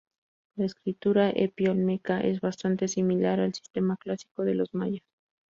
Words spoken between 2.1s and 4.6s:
es bastante similar al sistema clásico de